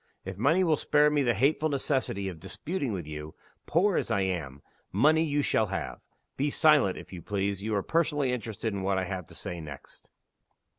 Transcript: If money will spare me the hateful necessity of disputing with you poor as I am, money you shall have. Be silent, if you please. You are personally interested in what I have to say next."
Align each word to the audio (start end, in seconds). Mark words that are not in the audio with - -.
If 0.25 0.35
money 0.35 0.63
will 0.63 0.77
spare 0.77 1.11
me 1.11 1.21
the 1.21 1.35
hateful 1.35 1.69
necessity 1.69 2.27
of 2.27 2.39
disputing 2.39 2.91
with 2.91 3.05
you 3.05 3.35
poor 3.67 3.97
as 3.97 4.09
I 4.09 4.21
am, 4.21 4.63
money 4.91 5.23
you 5.23 5.43
shall 5.43 5.67
have. 5.67 5.99
Be 6.37 6.49
silent, 6.49 6.97
if 6.97 7.13
you 7.13 7.21
please. 7.21 7.61
You 7.61 7.75
are 7.75 7.83
personally 7.83 8.31
interested 8.31 8.73
in 8.73 8.81
what 8.81 8.97
I 8.97 9.03
have 9.03 9.27
to 9.27 9.35
say 9.35 9.61
next." 9.61 10.09